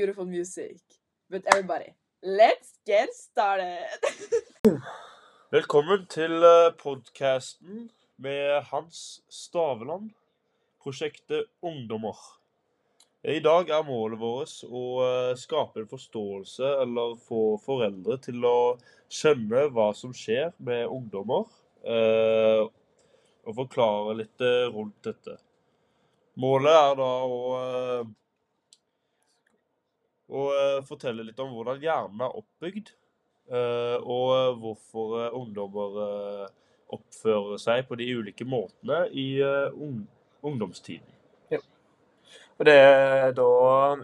[0.00, 0.80] beautiful music.
[1.28, 3.84] But everybody, let's get started!
[5.52, 6.40] Velkommen til
[6.78, 10.10] podkasten med Hans Staveland,
[10.82, 12.16] prosjektet Ungdommer.
[13.28, 18.78] I dag er målet vårt å eh, skape en forståelse eller få foreldre til å
[19.12, 21.44] skjønne hva som skjer med ungdommer,
[21.84, 22.62] eh,
[23.44, 25.36] og forklare litt eh, rundt dette.
[26.40, 27.44] Målet er da å,
[30.30, 30.46] å
[30.86, 32.92] fortelle litt om hvordan hjernen er oppbygd,
[33.50, 35.96] og hvorfor ungdommer
[36.94, 39.42] oppfører seg på de ulike måtene i
[40.46, 41.18] ungdomstiden.
[42.60, 43.44] Og det er da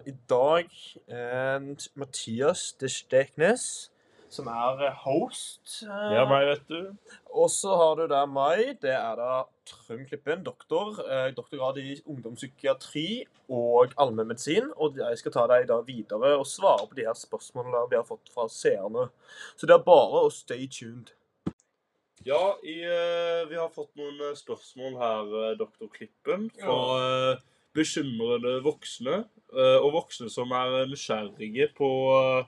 [0.08, 0.70] i dag
[1.12, 1.66] eh,
[2.00, 3.90] Mathias de Steknes
[4.36, 5.80] som er host.
[5.82, 7.14] Det er meg, vet du.
[7.32, 8.76] Og så har du der meg.
[8.82, 9.30] Det er da
[9.66, 11.00] Trym Klippen, doktor.
[11.02, 14.70] Eh, doktorgrad i ungdomspsykiatri og allmennmedisin.
[14.76, 18.06] Og jeg skal ta deg da videre og svare på de her spørsmålene vi har
[18.06, 19.08] fått fra seerne.
[19.56, 21.14] Så det er bare å stay tuned.
[22.26, 22.80] Ja, i,
[23.50, 26.50] vi har fått noen eh, spørsmål her, doktor Klippen.
[26.62, 26.80] fra...
[27.02, 27.36] Ja
[27.76, 32.46] bekymrede voksne, eh, og voksne som er nysgjerrige på eh,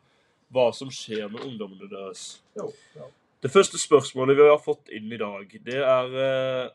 [0.55, 2.39] hva som skjer med ungdommene deres.
[2.59, 3.09] Jo, ja.
[3.43, 6.71] Det første spørsmålet vi har fått inn i dag, det er eh,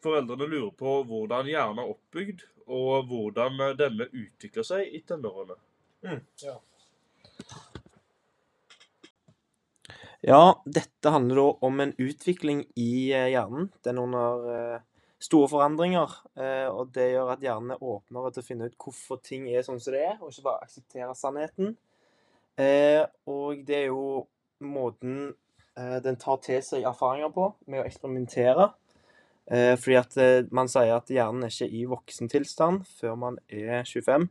[0.00, 5.58] Foreldrene lurer på hvordan hjernen er oppbygd, og hvordan denne utvikler seg i tenårene.
[6.06, 6.54] Mm, ja.
[10.24, 13.68] ja, dette handler da om en utvikling i hjernen.
[13.84, 14.80] Den under
[15.20, 16.16] store forandringer.
[16.40, 19.64] Eh, og det gjør at hjernen er åpnere til å finne ut hvorfor ting er
[19.66, 21.76] sånn som det er, og ikke bare akseptere sannheten.
[22.58, 24.26] Eh, og det er jo
[24.64, 25.32] måten
[25.78, 28.72] eh, den tar til seg erfaringer på, med å eksperimentere.
[29.50, 30.16] Fordi at
[30.54, 34.28] man sier at hjernen er ikke i voksen tilstand før man er 25.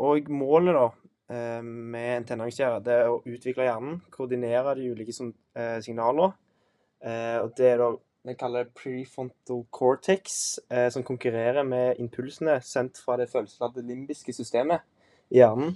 [0.00, 0.86] Og målet da
[1.60, 5.12] med en tenåringsgjerde er å utvikle hjernen, koordinere de ulike
[5.84, 6.32] signaler.
[7.42, 7.90] Og det er da
[8.22, 14.34] vi kaller det prefrontal cortex, eh, som konkurrerer med impulsene sendt fra det følelsesladde limbiske
[14.36, 14.84] systemet
[15.30, 15.74] i hjernen.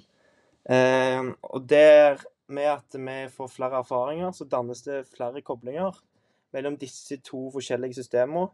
[0.66, 5.94] Eh, og der, med at vi får flere erfaringer, så dannes det flere koblinger
[6.54, 8.48] mellom disse to forskjellige systemer.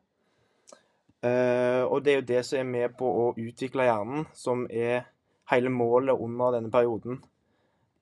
[1.23, 5.06] Eh, og det er jo det som er med på å utvikle hjernen, som er
[5.53, 7.21] hele målet under denne perioden.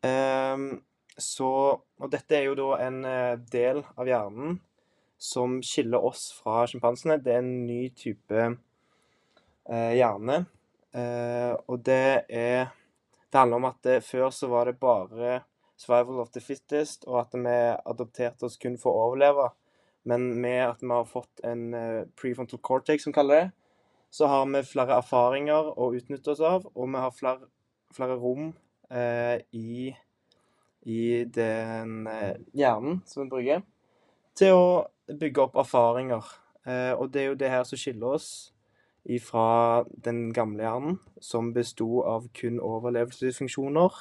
[0.06, 0.56] Eh,
[1.20, 1.52] så,
[2.00, 4.58] og dette er jo da en eh, del av hjernen
[5.20, 7.18] som skiller oss fra sjimpansene.
[7.20, 10.44] Det er en ny type eh, hjerne.
[10.96, 12.70] Eh, og det er
[13.30, 15.40] Det handler om at det, før så var det bare
[15.78, 19.50] 'survival of the fittest', og at vi adopterte oss kun for å overleve.
[20.04, 23.50] Men med at vi har fått en eh, prefrontal cortex, som kaller det,
[24.10, 27.48] så har vi flere erfaringer å utnytte oss av, og vi har flere,
[27.94, 28.52] flere rom
[28.90, 29.94] eh, i,
[30.82, 33.62] i den eh, hjernen som vi bruker,
[34.34, 34.66] til å
[35.06, 36.24] bygge opp erfaringer.
[36.66, 38.30] Eh, og det er jo det her som skiller oss
[39.24, 43.96] fra den gamle hjernen, som besto av kun overlevelsesfunksjoner.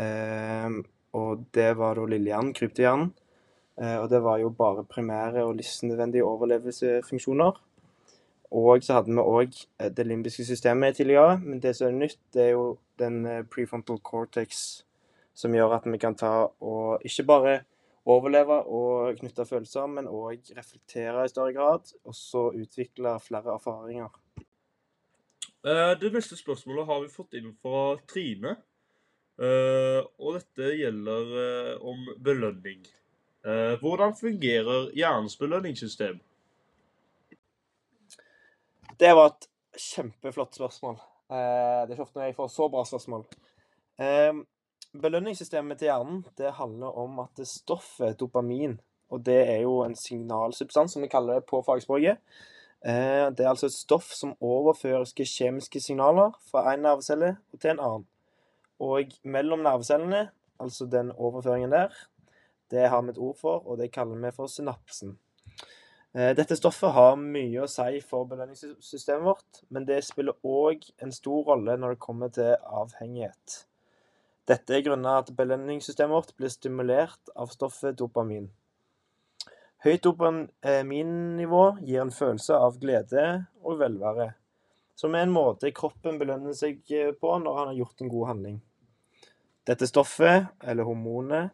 [0.00, 0.78] Eh,
[1.18, 3.12] og det var da lillehjernen, kryptohjernen.
[3.78, 7.62] Eh, og det var jo bare primære og livsnødvendige overlevelsesfunksjoner.
[8.50, 9.56] Og så hadde vi òg
[9.96, 14.82] det limbiske systemet tidligere, men det som er nytt, det er jo den prefrontal cortex,
[15.36, 17.58] som gjør at vi kan ta og ikke bare
[18.06, 21.90] overleve og knytte følelser, men òg reflektere i større grad.
[22.04, 24.12] Og så utvikle flere erfaringer.
[25.66, 28.54] Eh, det neste spørsmålet har vi fått inn fra Trine.
[29.38, 32.86] Eh, og dette gjelder eh, om belønning.
[33.80, 36.18] Hvordan fungerer hjernens belønningssystem?
[39.00, 39.46] Det var et
[39.78, 40.98] kjempeflott spørsmål.
[41.30, 43.24] Det er ikke ofte jeg får så bra spørsmål.
[44.96, 48.78] Belønningssystemet til hjernen det handler om at stoffet dopamin,
[49.12, 52.16] og det er jo en signalsubstans, som vi kaller det på fagspråket.
[52.80, 57.84] Eh, det er altså et stoff som overfører kjemiske signaler fra en nervecelle til en
[57.84, 58.08] annen.
[58.80, 61.92] Og mellom nervecellene, altså den overføringen der,
[62.70, 65.18] det har vi et ord for, og det kaller vi for synapsen.
[66.16, 71.12] Eh, dette stoffet har mye å si for belønningssystemet vårt, men det spiller òg en
[71.12, 73.64] stor rolle når det kommer til avhengighet.
[74.48, 78.46] Dette er grunnet at belønningssystemet vårt blir stimulert av stoffet dopamin.
[79.84, 83.26] Høyt dopaminnivå gir en følelse av glede
[83.60, 84.30] og velvære,
[84.98, 86.80] som er en måte kroppen belønner seg
[87.20, 88.56] på når han har gjort en god handling.
[89.68, 91.52] Dette stoffet, eller hormonet,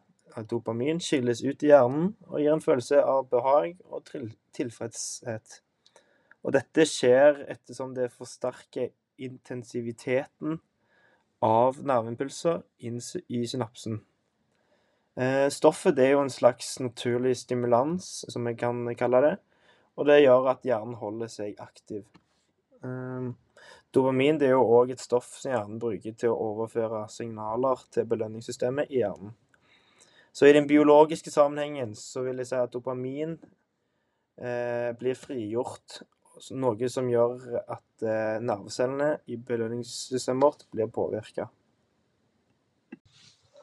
[0.50, 4.06] dopamin, skilles ut i hjernen og gir en følelse av behag og
[4.54, 5.58] tilfredshet.
[6.46, 10.60] Og dette skjer ettersom det forsterker intensiviteten
[11.44, 12.98] av nerveimpulser inn
[13.28, 14.00] i synapsen.
[15.14, 19.34] Eh, Stoffet er jo en slags naturlig stimulans, som vi kan kalle det,
[19.94, 22.02] og det gjør at hjernen holder seg aktiv.
[22.82, 23.32] Eh,
[23.94, 28.90] Dopamin er jo òg et stoff som hjernen bruker til å overføre signaler til belønningssystemet
[28.90, 29.36] i hjernen.
[30.34, 33.36] Så i den biologiske sammenhengen så vil jeg si at dopamin
[34.42, 36.00] eh, blir frigjort,
[36.54, 41.48] noe som gjør at eh, nervecellene i belønningssystemet vårt blir påvirka.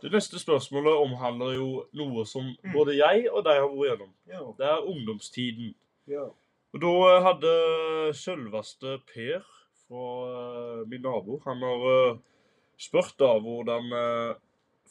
[0.02, 4.14] Det neste spørsmålet omhandler jo noe som både jeg og deg har vært gjennom.
[4.32, 4.46] Ja.
[4.58, 5.76] Det er ungdomstiden.
[6.10, 6.30] ja.
[6.72, 6.92] Og da
[7.26, 7.50] hadde
[8.16, 9.42] selveste Per
[9.92, 12.20] fra eh, min nabo Han har eh,
[12.80, 14.38] spurt da hvordan eh,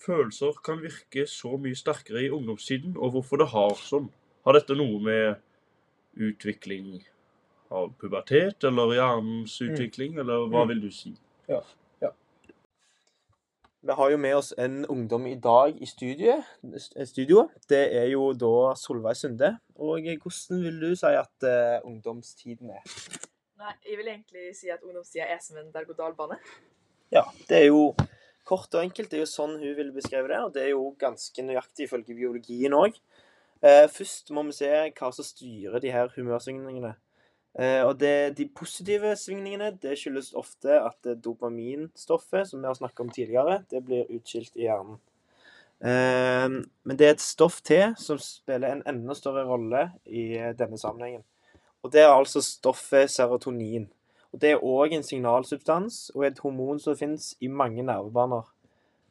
[0.00, 4.08] følelser kan virke så mye sterkere i ungdomstiden, og hvorfor det har sånn.
[4.46, 5.40] Har dette noe med
[6.16, 7.02] utvikling
[7.70, 10.68] av pubertet, eller hjernens utvikling, eller hva Mm.
[10.68, 11.14] vil du si?
[11.48, 11.60] Ja.
[13.82, 16.44] Vi har jo med oss en ungdom i dag i studiet.
[17.06, 17.48] studio.
[17.68, 19.58] Det er jo da Solveig Sunde.
[19.76, 22.82] Og hvordan vil du si at uh, ungdomstiden er?
[23.56, 26.36] Nei, jeg vil egentlig si at ungdomstida er som en berg-og-dal-bane.
[27.10, 27.94] Ja, det er jo
[28.44, 29.08] kort og enkelt.
[29.10, 32.14] Det er jo sånn hun ville beskrevet det, og det er jo ganske nøyaktig ifølge
[32.14, 33.00] biologien òg.
[33.62, 36.94] Eh, først må vi se hva som styrer de her humørsvingningene.
[37.58, 43.00] Eh, og det, de positive svingningene det skyldes ofte at dopaminstoffet, som vi har snakket
[43.00, 45.00] om tidligere, det blir utskilt i hjernen.
[45.82, 46.46] Eh,
[46.84, 50.78] men det er et stoff til som spiller en enda større rolle i eh, denne
[50.78, 51.24] sammenhengen.
[51.82, 53.88] Og det er altså stoffet serotonin.
[54.30, 58.44] Og Det er òg en signalsubstans og et hormon som finnes i mange nervebaner.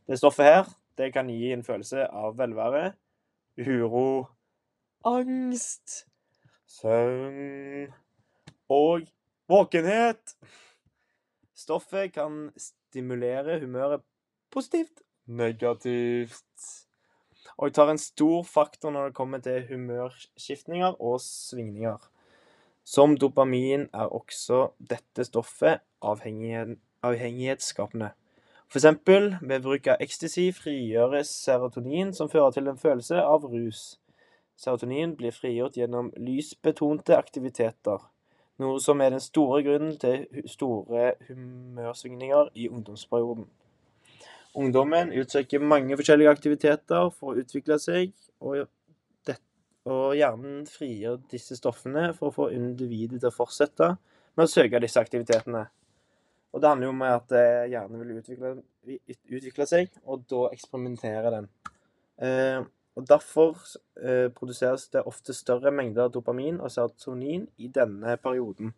[0.07, 2.93] Det stoffet her det kan gi en følelse av velvære,
[3.59, 4.27] uro,
[5.07, 6.05] angst,
[6.67, 7.91] søvn
[8.69, 9.07] og
[9.49, 10.35] våkenhet.
[11.55, 14.05] Stoffet kan stimulere humøret
[14.51, 16.69] positivt, negativt.
[17.57, 21.99] Og tar en stor faktor når det kommer til humørskiftninger og svingninger.
[22.85, 28.13] Som dopamin er også dette stoffet avhengighet, avhengighetsskapende.
[28.75, 33.99] Eksempel ved bruk av ecstasy frigjøres serotonin, som fører til en følelse av rus.
[34.59, 38.03] Serotonin blir frigjort gjennom lysbetonte aktiviteter,
[38.59, 43.47] noe som er den store grunnen til store humørsvingninger i ungdomsperioden.
[44.59, 48.65] Ungdommen utsøker mange forskjellige aktiviteter for å utvikle seg, og
[49.89, 53.93] og hjernen frigjør disse stoffene for å få individet til å fortsette
[54.35, 55.63] med å søke disse aktivitetene.
[56.53, 58.51] Og det handler jo om at eh, hjernen vil utvikle,
[59.29, 61.49] utvikle seg, og da eksperimentere den.
[62.25, 62.59] Eh,
[62.99, 63.55] og Derfor
[64.03, 68.73] eh, produseres det ofte større mengder dopamin og serotonin i denne perioden,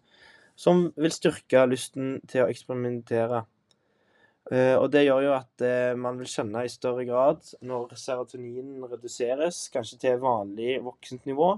[0.56, 3.41] som vil styrke lysten til å eksperimentere.
[4.51, 8.85] Eh, og det gjør jo at eh, man vil skjønne i større grad når serotoninen
[8.91, 11.56] reduseres, kanskje til vanlig voksent nivå.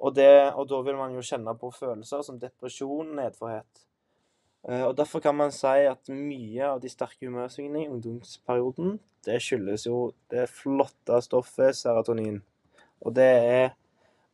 [0.00, 3.89] Og, det, og da vil man jo kjenne på følelser som depresjon, nedforhet.
[4.68, 9.40] Eh, og derfor kan man si at mye av de sterke humørsvingningene i ungdomsperioden, det
[9.42, 12.42] skyldes jo det flotte stoffet serotonin.
[13.00, 13.70] Og det er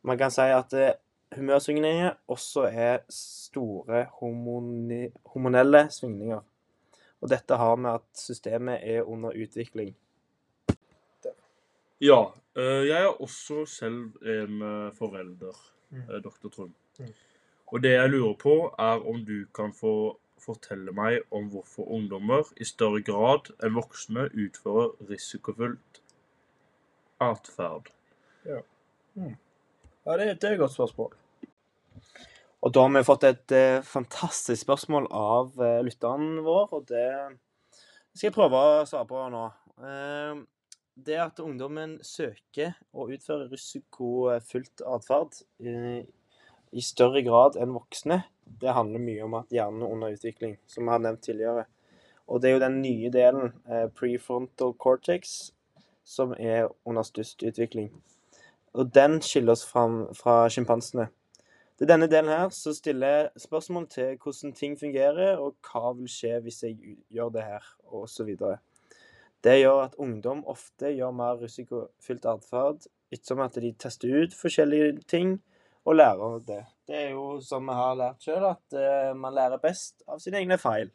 [0.03, 0.93] Man kan si at humørsvingninger
[1.35, 6.39] humørsvingningene også er store hormoni, hormonelle svingninger.
[7.21, 9.95] Og dette har med at systemet er under utvikling.
[12.01, 12.21] Ja,
[12.55, 16.21] eh, jeg er også selv en eh, forelder, Mm.
[16.23, 16.55] doktor dr.
[16.55, 16.71] Trond.
[16.99, 17.13] Mm.
[17.67, 22.47] Og det jeg lurer på, er om du kan få fortelle meg om hvorfor ungdommer
[22.61, 26.01] i større grad enn voksne utfører risikofullt
[27.23, 27.89] atferd.
[28.47, 28.61] Ja,
[29.17, 31.15] det, det er et godt spørsmål.
[32.61, 37.09] Og da har vi fått et eh, fantastisk spørsmål av eh, lytteren vår, og det
[38.17, 39.43] skal jeg prøve å svare på nå.
[39.85, 40.39] Eh,
[41.07, 46.01] det at ungdommen søker å utføre risikofylt atferd eh,
[46.71, 48.23] i større grad enn voksne,
[48.61, 51.65] det handler mye om at hjernen er under utvikling, som vi har nevnt tidligere.
[52.27, 55.51] Og det er jo den nye delen, eh, prefrontal cortex,
[56.03, 57.91] som er under størst utvikling.
[58.73, 61.07] Og den skiller oss fram fra sjimpansene.
[61.77, 66.09] Det er denne delen her som stiller spørsmål til hvordan ting fungerer, og hva vil
[66.09, 68.31] skje hvis jeg gjør det her, osv.
[69.43, 74.97] Det gjør at ungdom ofte gjør mer risikofylt atferd ettersom at de tester ut forskjellige
[75.07, 75.37] ting
[75.87, 76.61] og lærer det.
[76.87, 80.41] Det er jo som vi har lært sjøl, at uh, man lærer best av sine
[80.41, 80.91] egne feil.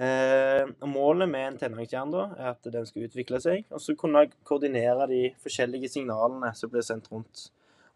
[0.00, 5.08] Uh, målet med en tenåringshjerne er at den skal utvikle seg, og så kunne koordinere
[5.10, 7.48] de forskjellige signalene som blir sendt rundt.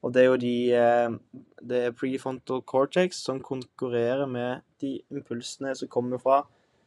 [0.04, 5.76] Og det er jo de uh, Det er prefrontal cortex som konkurrerer med de impulsene
[5.78, 6.42] som kommer fra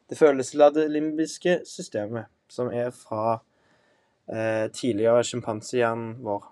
[0.07, 3.39] det følelsesladde limbiske systemet, som er fra
[4.75, 6.45] tidligere sjimpansehjernen vår.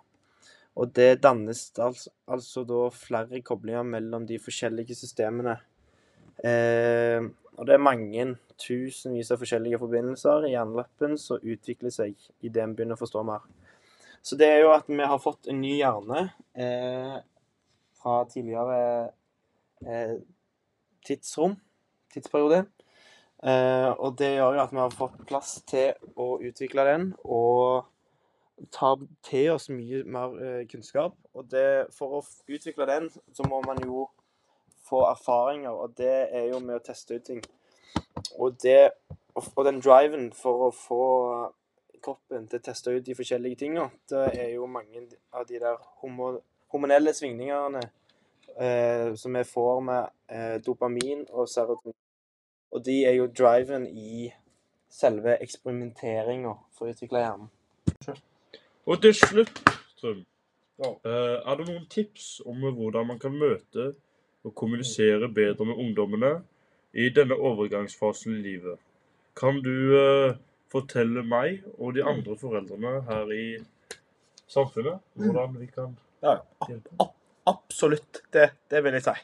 [0.75, 5.55] Og det dannes altså, altså da flere koblinger mellom de forskjellige systemene.
[6.43, 7.23] Eh,
[7.55, 8.25] og det er mange
[8.59, 13.45] tusenvis av forskjellige forbindelser i hjernelappen som utvikler seg idet en begynner å forstå mer.
[14.25, 16.27] Så det er jo at vi har fått en ny hjerne
[16.57, 17.17] eh,
[18.01, 18.79] fra tidligere
[19.85, 20.15] eh,
[21.05, 21.55] tidsrom,
[22.13, 22.63] tidsperiode.
[23.45, 27.85] Eh, og det gjør jo at vi har fått plass til å utvikle den og
[28.71, 28.95] ta
[29.25, 31.17] til oss mye mer eh, kunnskap.
[31.33, 34.07] Og det, for å utvikle den, så må man jo
[34.85, 37.41] få erfaringer, og det er jo med å teste ut ting.
[38.37, 38.91] Og det
[39.35, 41.05] og den driven for å få
[42.05, 45.01] kroppen til å teste ut de forskjellige tinga, det er jo mange
[45.35, 47.81] av de der hormonelle svingningene
[48.55, 51.97] eh, som vi får med eh, dopamin og serotonin.
[52.71, 54.29] Og de er jo driven i
[54.91, 57.51] selve eksperimenteringa for å utvikle hjernen.
[58.85, 59.61] Og til slutt,
[59.99, 60.25] Trym,
[60.77, 60.89] Ja.
[61.05, 63.95] eh, er det noen tips om hvordan man kan møte
[64.43, 66.43] og kommunisere bedre med ungdommene
[66.93, 68.77] i denne overgangsfasen i livet?
[69.35, 70.35] Kan du eh,
[70.71, 73.57] fortelle meg og de andre foreldrene her i
[74.47, 77.09] samfunnet hvordan vi kan hjelpe?
[77.47, 78.21] Absolutt.
[78.33, 79.15] Det, det vil jeg si.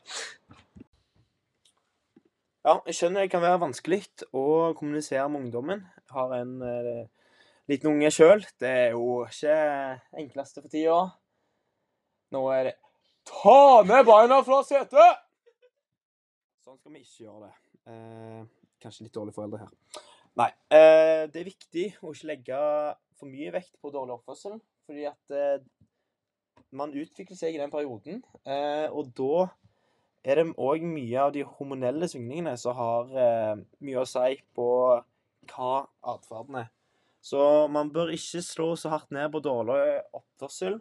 [2.65, 4.03] Ja, jeg skjønner det kan være vanskelig
[4.37, 5.79] å kommunisere med ungdommen.
[5.97, 7.07] Jeg har en eh,
[7.69, 8.45] liten unge sjøl.
[8.59, 9.57] Det er jo ikke
[10.23, 11.01] enkleste for tida.
[12.31, 12.77] Nå er det
[13.27, 15.19] Ta ned beina fra setet!
[16.65, 17.53] Sånn skal vi ikke gjøre det.
[17.91, 18.41] Eh,
[18.81, 20.01] kanskje litt dårlige foreldre her.
[20.41, 20.49] Nei.
[20.73, 22.61] Eh, det er viktig å ikke legge
[23.19, 24.57] for mye vekt på dårlig oppførsel,
[24.89, 25.61] fordi at eh,
[26.73, 29.47] man utvikler seg i den perioden, eh, og da
[30.25, 34.67] er det òg mye av de hormonelle svingningene som har eh, mye å si på
[35.51, 35.71] hva
[36.13, 36.69] atferden er.
[37.21, 40.79] Så man bør ikke slå så hardt ned på dårlig oppførsel.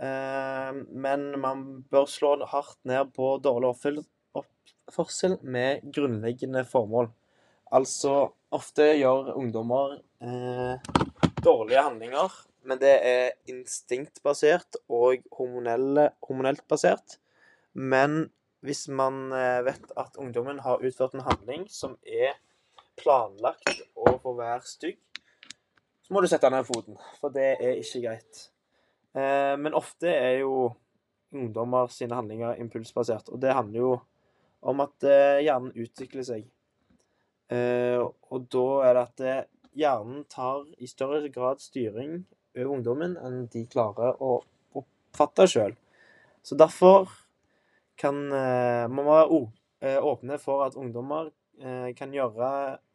[0.00, 3.74] Eh, men man bør slå hardt ned på dårlig
[4.40, 7.12] oppførsel med grunnleggende formål.
[7.74, 10.80] Altså, ofte gjør ungdommer eh,
[11.44, 12.32] dårlige handlinger,
[12.64, 17.18] men det er instinktbasert og hormonelt basert.
[17.74, 18.30] Men
[18.64, 22.38] hvis man eh, vet at ungdommen har utført en handling som er
[22.96, 25.00] planlagt å få være stygg,
[26.04, 28.40] så må du sette ned foten, for det er ikke greit.
[29.16, 30.74] Eh, men ofte er jo
[31.34, 33.94] ungdommer sine handlinger impulsbasert, og det handler jo
[34.64, 36.44] om at eh, hjernen utvikler seg.
[37.52, 39.40] Eh, og da er det at eh,
[39.80, 42.22] hjernen tar i større grad styring
[42.54, 44.36] over ungdommen enn de klarer å
[44.76, 45.74] oppfatte sjøl.
[46.44, 47.08] Så derfor
[48.00, 49.40] kan eh, man være
[49.80, 51.32] eh, åpne for at ungdommer
[51.94, 52.46] kan gjøre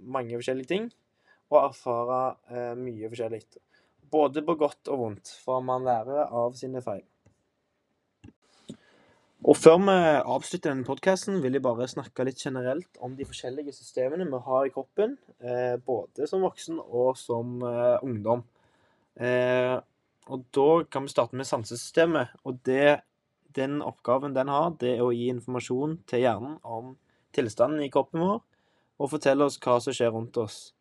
[0.03, 0.89] mange forskjellige ting
[1.49, 3.43] og erfare eh, mye forskjellig.
[4.09, 7.05] Både på godt og vondt, for man lærer av sine feil.
[9.39, 13.71] Og før vi avslutter denne podkasten, vil jeg bare snakke litt generelt om de forskjellige
[13.71, 18.43] systemene vi har i kroppen, eh, både som voksen og som eh, ungdom.
[19.15, 19.77] Eh,
[20.29, 22.35] og da kan vi starte med sansesystemet.
[22.43, 22.99] Og det,
[23.55, 26.97] den oppgaven den har, det er å gi informasjon til hjernen om
[27.33, 28.43] tilstanden i kroppen vår,
[28.99, 30.73] og fortelle oss hva som skjer rundt oss.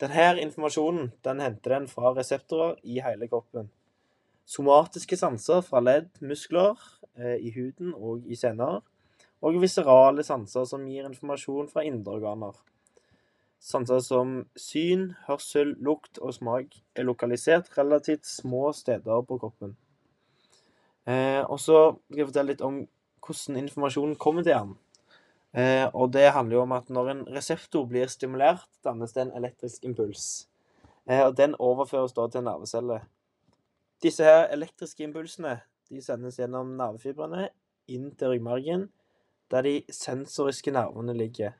[0.00, 3.70] Denne informasjonen den henter den fra reseptorer i hele kroppen.
[4.48, 6.78] Somatiske sanser fra ledd, muskler
[7.14, 8.80] eh, i huden og i sener,
[9.42, 12.56] og viserale sanser som gir informasjon fra indre organer.
[13.62, 19.76] Sanser som syn, hørsel, lukt og smak er lokalisert relativt små steder på kroppen.
[21.06, 22.82] Eh, og så skal jeg fortelle litt om
[23.22, 24.78] hvordan informasjonen kommer til hjernen.
[25.52, 29.34] Eh, og det handler jo om at når en reseptor blir stimulert, dannes det en
[29.36, 30.48] elektrisk impuls.
[31.08, 33.02] Eh, og den overføres da til en nervecelle.
[34.02, 35.60] Disse her elektriske impulsene
[35.92, 37.50] de sendes gjennom nervefibrene
[37.92, 38.86] inn til ryggmargen,
[39.52, 41.52] der de sensoriske nervene ligger.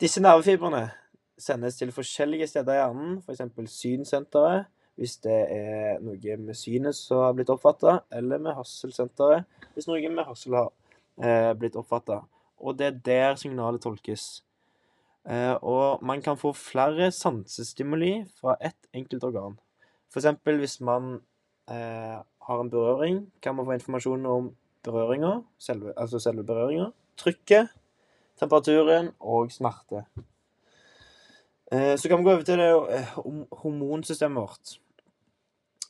[0.00, 0.90] Disse nervefibrene
[1.40, 3.72] sendes til forskjellige steder i hjernen, f.eks.
[3.72, 9.88] synsenteret, hvis det er noe med synet som har blitt oppfatta, eller med hørselsenteret, hvis
[9.90, 10.70] noe med hørsel har
[11.18, 12.20] eh, blitt oppfatta.
[12.58, 14.44] Og det er der signalet tolkes.
[15.28, 19.58] Eh, og man kan få flere sansestimuli fra ett enkelt organ.
[20.12, 20.26] F.eks.
[20.44, 21.20] hvis man
[21.70, 24.52] eh, har en berøring, kan man få informasjon om
[24.84, 25.40] berøringa,
[25.96, 27.68] altså selve berøringa, trykket,
[28.38, 30.04] temperaturen og smerte.
[31.72, 33.14] Eh, så kan vi gå over til det eh,
[33.62, 34.76] hormonsystemet vårt.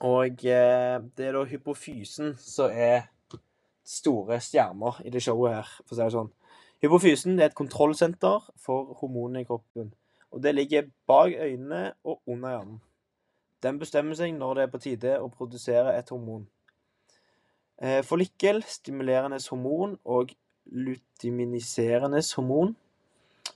[0.00, 3.08] Og eh, det er da hypofysen som er
[3.84, 6.32] store stjerner i det showet her, for å si det sånn.
[6.84, 9.94] Hypofysen er et kontrollsenter for hormonene i kroppen.
[10.34, 12.80] Og det ligger bak øynene og under hjernen.
[13.64, 16.44] Den bestemmer seg når det er på tide å produsere et hormon.
[17.80, 22.76] Forlikkel, Follikkel, stimulerende hormon og lutiminiserende hormon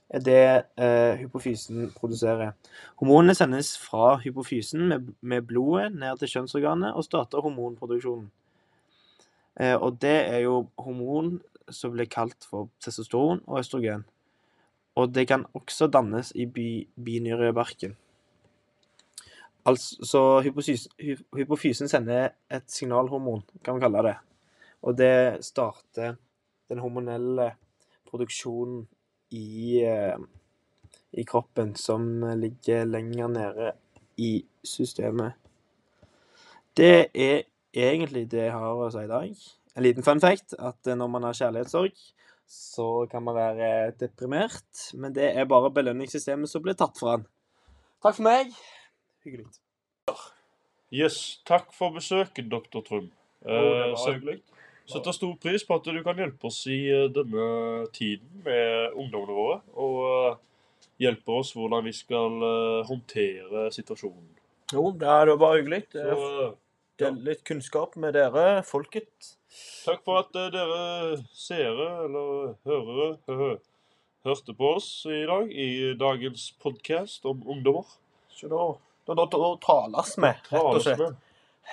[0.09, 2.51] er det eh, hypofysen produserer.
[2.97, 8.31] Hormonene sendes fra hypofysen med, med blodet ned til kjønnsorganet og starter hormonproduksjonen.
[9.59, 11.37] Eh, og det er jo hormon
[11.75, 14.05] som blir kalt for testosteron og østrogen.
[14.99, 17.95] Og det kan også dannes i bi, binyrebarken.
[19.65, 20.21] Altså, så
[21.35, 24.15] hypofysen, sender et signalhormon, kan vi kalle det.
[24.81, 26.15] Og det starter
[26.69, 27.51] den hormonelle
[28.09, 28.87] produksjonen
[29.35, 30.17] i, eh,
[31.11, 33.71] i kroppen som ligger lenger nede
[34.17, 35.33] i systemet.
[36.77, 39.58] Det er egentlig det jeg har å si i dag.
[39.79, 41.93] En liten fun fact at eh, når man har kjærlighetssorg,
[42.51, 47.23] så kan man være deprimert, men det er bare belønningssystemet som blir tatt fra en.
[48.03, 48.51] Takk for meg.
[49.23, 49.45] Hyggelig.
[50.91, 53.07] Yes, takk for besøket, doktor Trum.
[53.45, 54.41] Eh, var så- hyggelig.
[54.89, 59.35] Setter stor pris på at du kan hjelpe oss i eh, denne tiden med ungdommene
[59.39, 59.59] våre.
[59.79, 60.37] Og eh,
[61.05, 62.41] hjelpe oss hvordan vi skal
[62.89, 64.27] håndtere situasjonen.
[64.73, 65.85] Jo, det er bare hyggelig.
[65.93, 66.55] Så
[66.99, 69.29] Dele litt kunnskap med dere, folket.
[69.85, 73.53] takk for at eh, dere seere, eller hørere, høhø,
[74.27, 77.87] hørte på oss i dag i dagens podkast om ungdommer.
[78.35, 78.65] Så da,
[79.07, 81.23] da, da, da tales vi, rett og slett.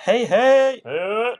[0.05, 0.95] Hei, Hei, hei!
[0.95, 1.35] Hei!